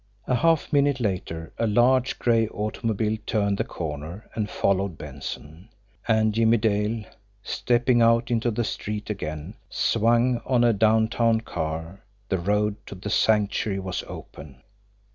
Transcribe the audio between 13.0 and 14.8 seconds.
Sanctuary was open!